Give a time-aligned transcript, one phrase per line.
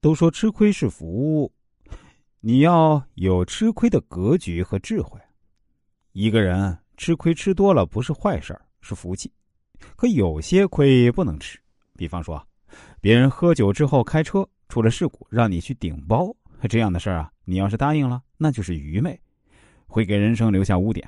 [0.00, 1.50] 都说吃亏是福，
[2.40, 5.18] 你要有吃亏的格局和智慧。
[6.12, 9.30] 一个人吃亏吃多了不是坏事是福气。
[9.94, 11.58] 可有些亏不能吃，
[11.96, 12.42] 比方说，
[13.00, 16.34] 别人喝酒之后开车出了事故，让你去顶包，
[16.68, 19.20] 这样的事儿啊，你要是答应了，那就是愚昧，
[19.86, 21.06] 会给人生留下污点。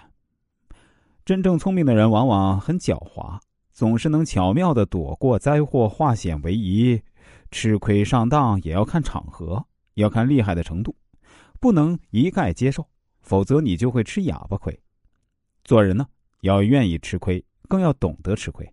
[1.24, 3.38] 真正聪明的人往往很狡猾，
[3.72, 7.00] 总是能巧妙的躲过灾祸，化险为夷。
[7.50, 10.96] 吃亏上当也要看场合，要看厉害的程度，
[11.60, 12.88] 不能一概接受，
[13.20, 14.80] 否则你就会吃哑巴亏。
[15.64, 16.06] 做人呢，
[16.42, 17.44] 要愿意吃亏。
[17.68, 18.66] 更要懂得吃亏，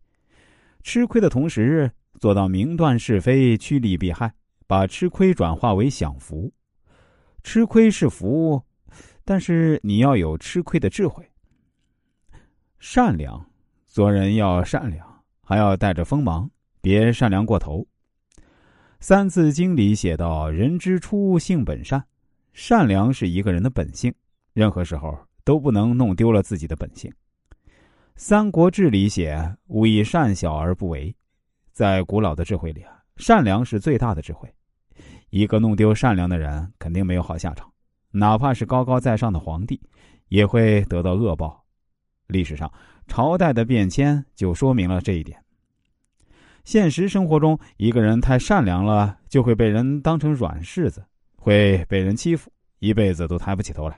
[0.82, 4.34] 吃亏的同时做到明断是非、趋利避害，
[4.68, 6.54] 把吃亏转化为享福。
[7.44, 8.64] 吃亏是福，
[9.26, 11.30] 但是你要有吃亏的智慧。
[12.80, 13.46] 善良，
[13.86, 17.80] 做人要善良，还要带着锋芒，别善良过头。
[19.08, 22.04] 《三字经》里写道：“人之初，性本善。”
[22.54, 24.12] 善良是一个人的本性，
[24.52, 27.08] 任何时候都不能弄丢了自己的本性。
[28.16, 31.16] 《三国志》里写：“勿以善小而不为。”
[31.72, 34.52] 在古老的智慧里啊，善良是最大的智慧。
[35.30, 37.72] 一个弄丢善良的人，肯定没有好下场。
[38.10, 39.80] 哪怕是高高在上的皇帝，
[40.30, 41.64] 也会得到恶报。
[42.26, 42.74] 历史上，
[43.06, 45.40] 朝代的变迁就说明了这一点。
[46.66, 51.06] 现实生活中，一个人太善良了，就会被人当成软柿子，
[51.38, 53.96] 会被人欺负，一辈子都抬不起头来。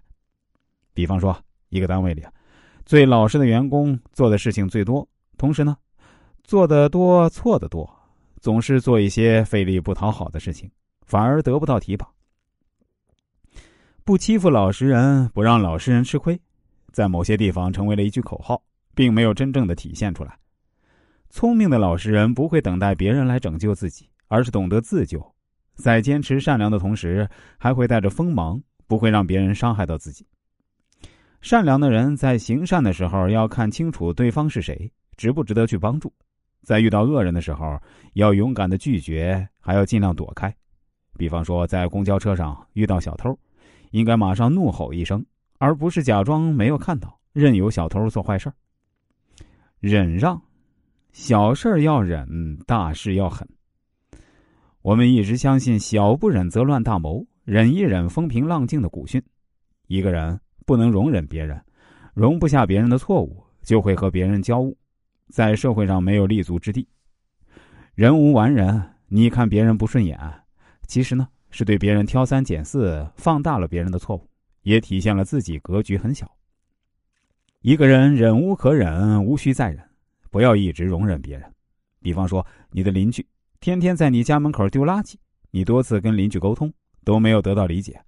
[0.94, 1.36] 比方说，
[1.70, 2.22] 一个单位里。
[2.86, 5.08] 最老实的员工做的事情最多，
[5.38, 5.78] 同时呢，
[6.44, 7.90] 做的多错的多，
[8.42, 10.70] 总是做一些费力不讨好的事情，
[11.06, 12.06] 反而得不到提拔。
[14.04, 16.38] 不欺负老实人，不让老实人吃亏，
[16.92, 18.62] 在某些地方成为了一句口号，
[18.94, 20.38] 并没有真正的体现出来。
[21.30, 25.24] 聪明的老实人不会等待别人来拯救自己，而是懂得自救，
[25.76, 30.26] 在坚持善良的同时，还会带着锋芒，不会让别人伤害到自己。
[31.42, 36.10] 善良的人在行善的时候要看清楚对方是谁，值不值得去帮助；
[36.64, 37.80] 在遇到恶人的时候，
[38.14, 40.54] 要勇敢的拒绝，还要尽量躲开。
[41.18, 43.38] 比方说，在公交车上遇到小偷，
[43.92, 45.24] 应该马上怒吼一声，
[45.60, 48.52] 而不是假装没有看到，任由小偷做坏事
[49.80, 50.42] 忍让，
[51.20, 53.46] 小事要忍，大事要狠。
[54.84, 59.22] 我们一直相信“小不忍则乱大谋，忍一忍风平浪静”的古训。
[59.88, 60.40] 一个人。
[60.64, 61.60] 不能容忍别人，
[62.14, 64.76] 容不下别人的错误，就会和别人交恶，
[65.30, 66.86] 在社会上没有立足之地。
[67.96, 70.20] 人无完人，你看别人不顺眼，
[70.88, 74.30] 其实呢是对别人挑三拣四，放大了别人的错误，
[74.64, 76.30] 也体现了自己格局很小。
[77.62, 79.82] 一个人忍无可忍，无需再忍，
[80.38, 81.52] 不要一直容忍别人。
[82.00, 83.26] 比方说，你的邻居
[83.60, 85.16] 天天在你家门口丢垃圾，
[85.50, 86.72] 你多次跟邻居沟通
[87.04, 88.00] 都没有得到理解。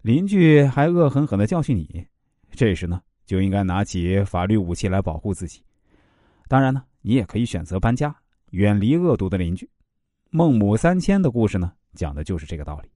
[0.00, 2.06] 邻居还恶狠狠的教训你，
[2.52, 5.62] 这时呢就应该拿起法律武器来保护自己。
[6.48, 8.16] 当然呢，你也可以选择搬家，
[8.52, 9.68] 远离恶毒的邻居。
[10.30, 12.88] 孟母三迁的故事呢，讲的就是这个道理。